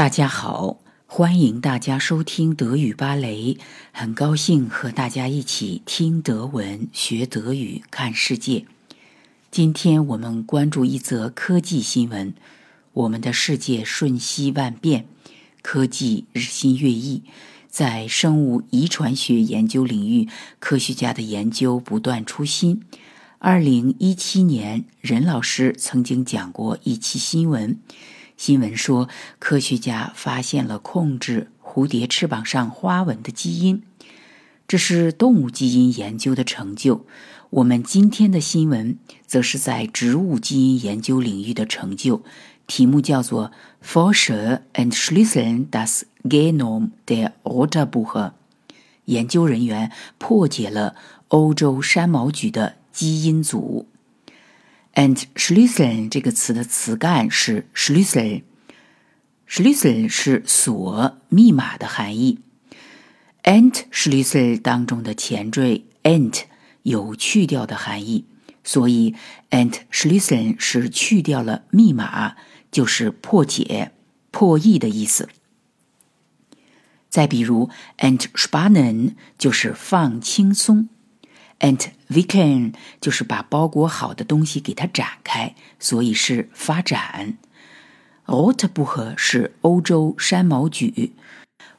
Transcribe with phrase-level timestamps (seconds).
[0.00, 3.58] 大家好，欢迎大家收听德语芭蕾。
[3.92, 8.64] 很高兴和大家一起听德文、学德语、看世界。
[9.50, 12.32] 今天我们关注一则科技新闻。
[12.94, 15.04] 我们的世界瞬息万变，
[15.60, 17.22] 科技日新月异，
[17.68, 20.26] 在生物遗传学研究领域，
[20.58, 22.80] 科学家的研究不断出新。
[23.38, 27.78] 二零一七年，任老师曾经讲过一期新闻。
[28.40, 29.06] 新闻说，
[29.38, 33.82] 科学家发现了控制蝴蝶翅膀上花纹的基因，
[34.66, 37.04] 这是动物基因研究的成就。
[37.50, 38.96] 我们今天的新闻
[39.26, 42.22] 则是在植物基因研究领域的成就，
[42.66, 43.52] 题目叫做
[43.84, 48.32] “Forscher entschlüsseln das Genom der Roterbuche”。
[49.04, 50.94] 研究人员破解了
[51.28, 53.89] 欧洲山毛榉的基因组。
[54.94, 62.40] And schlüsseln 这个词的词干是 schlüssel，schlüssel 是锁、密码的含义。
[63.42, 66.42] and schlüssel 当中的前缀 And
[66.82, 68.24] 有去掉的含义，
[68.64, 69.14] 所以
[69.50, 72.36] and schlüsseln 是去掉了密码，
[72.70, 73.92] 就是破解、
[74.30, 75.28] 破译的意思。
[77.08, 80.88] 再比如 entspannen 就是放轻松。
[81.60, 82.72] And we can
[83.02, 87.36] 就是把包裹好的东西给它展开，所以是发展。
[88.24, 91.10] Rot 不合是欧洲山毛榉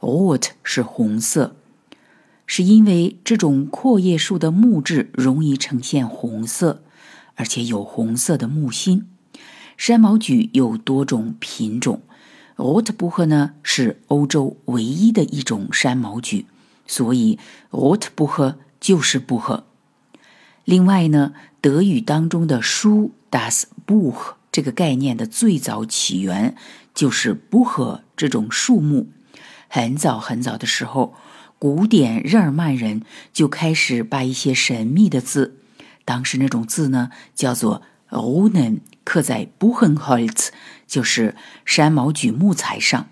[0.00, 1.56] ，Rot 是红色，
[2.46, 6.82] 是因为这种阔叶树的木质容易呈现红色，
[7.36, 9.08] 而且有红色的木心。
[9.78, 12.02] 山毛榉有多种品种
[12.56, 16.44] ，Rot 不合呢是欧洲唯一的一种山毛榉，
[16.86, 17.38] 所以
[17.70, 19.64] Rot 不合就是不合。
[20.64, 26.54] 另外呢，德语当中的书 das Buch 这个概念的最早起源
[26.94, 29.08] 就是 Buch 这种树木。
[29.68, 31.14] 很早很早的时候，
[31.58, 33.02] 古典日耳曼人
[33.32, 35.58] 就开始把一些神秘的字，
[36.04, 40.48] 当时那种字呢叫做 Runen，刻在 Buchenholz，
[40.86, 43.08] 就是山毛榉木材上。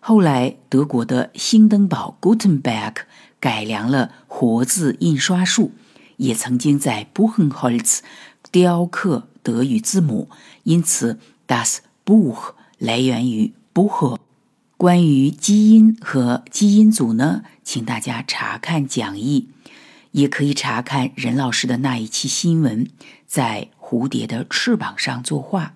[0.00, 2.94] 后来德国的兴登堡 Gutenberg
[3.40, 5.72] 改良了活字印刷术。
[6.16, 8.00] 也曾经在 buchholz
[8.50, 10.28] 雕刻德语字母，
[10.62, 14.18] 因此 das Buch 来源于 Buch。
[14.76, 19.48] 关于基因和基因组呢，请大家查看讲义，
[20.12, 22.86] 也可以查看任老师的那一期新闻，
[23.26, 25.74] 在蝴蝶的翅膀上作画。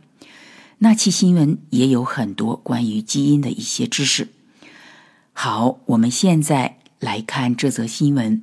[0.78, 4.28] 那期新闻也有很多关于基因的一些知识。
[5.32, 8.42] 好，我们现在来看这则新闻。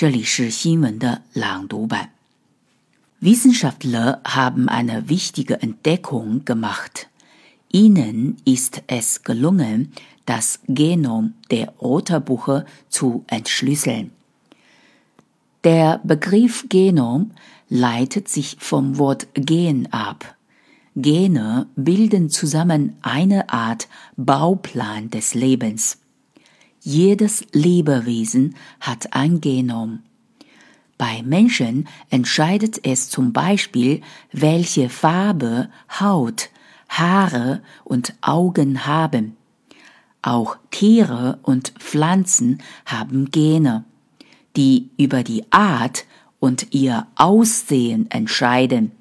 [0.00, 2.10] 这里是新闻的朗读版。
[3.20, 7.08] Wissenschaftler haben eine wichtige Entdeckung gemacht.
[7.72, 9.92] Ihnen ist es gelungen,
[10.26, 14.10] das Genom der Roterbuche zu entschlüsseln.
[15.64, 17.30] Der Begriff Genom
[17.68, 20.36] leitet sich vom Wort Gen ab.
[20.94, 25.98] Gene bilden zusammen eine Art Bauplan des Lebens.
[26.83, 29.99] Jedes Lebewesen hat ein Genom.
[30.97, 36.49] Bei Menschen entscheidet es zum Beispiel, welche Farbe Haut,
[36.89, 39.37] Haare und Augen haben.
[40.23, 43.83] Auch Tiere und Pflanzen haben Gene,
[44.55, 46.05] die über die Art
[46.39, 48.91] und ihr Aussehen entscheiden.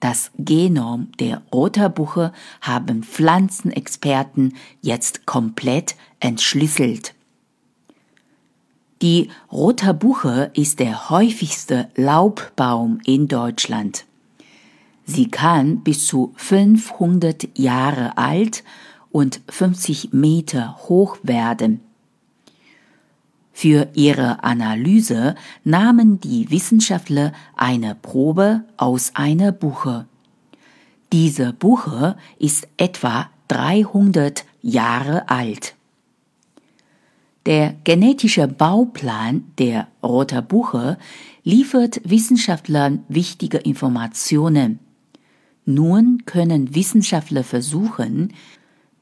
[0.00, 7.14] Das Genom der Roterbuche haben Pflanzenexperten jetzt komplett entschlüsselt.
[9.02, 14.04] Die Roterbuche ist der häufigste Laubbaum in Deutschland.
[15.04, 18.64] Sie kann bis zu 500 Jahre alt
[19.10, 21.80] und 50 Meter hoch werden.
[23.60, 30.06] Für ihre Analyse nahmen die Wissenschaftler eine Probe aus einer Buche.
[31.12, 35.74] Diese Buche ist etwa 300 Jahre alt.
[37.46, 40.96] Der genetische Bauplan der Roter Buche
[41.42, 44.78] liefert Wissenschaftlern wichtige Informationen.
[45.64, 48.34] Nun können Wissenschaftler versuchen,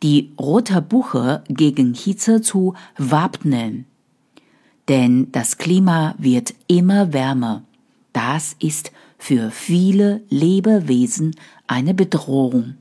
[0.03, 3.85] die Roter Buche gegen Hitze zu wappnen
[4.89, 7.63] denn das Klima wird immer wärmer.
[8.13, 11.35] Das ist für viele Lebewesen
[11.67, 12.77] eine Bedrohung.